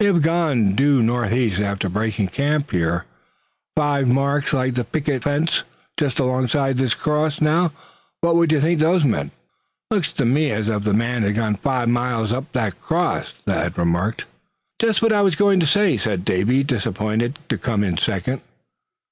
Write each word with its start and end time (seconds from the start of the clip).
They 0.00 0.06
have 0.06 0.22
gone 0.22 0.74
due 0.74 1.04
northeast 1.04 1.60
after 1.60 1.88
breaking 1.88 2.30
camp. 2.34 2.72
Here 2.72 2.90
are 2.92 3.06
five 3.76 4.08
marks 4.08 4.52
like 4.52 4.74
the 4.74 4.82
pickets 4.82 5.24
on 5.24 5.32
a 5.32 5.38
fence, 5.46 5.62
just 5.96 6.18
alongside 6.18 6.78
this 6.78 6.94
cross. 6.94 7.40
Now, 7.40 7.70
what 8.20 8.34
would 8.34 8.50
you 8.50 8.60
think 8.60 8.80
those 8.80 9.04
meant?" 9.04 9.30
"Looks 9.92 10.12
to 10.14 10.24
me 10.24 10.50
as 10.50 10.68
if 10.68 10.82
the 10.82 10.94
men 10.94 11.22
had 11.22 11.36
gone 11.36 11.54
five 11.54 11.88
miles 11.88 12.32
up 12.32 12.46
to 12.50 12.58
that 12.58 12.80
cross," 12.80 13.30
Thad 13.46 13.78
remarked. 13.78 14.24
"Just 14.80 15.00
what 15.00 15.12
I 15.12 15.22
was 15.22 15.36
going 15.36 15.60
to 15.60 15.66
say," 15.66 15.96
said 15.96 16.24
Davy, 16.24 16.64
disappointed 16.64 17.38
to 17.48 17.56
come 17.56 17.84
in 17.84 17.98
second. 17.98 18.40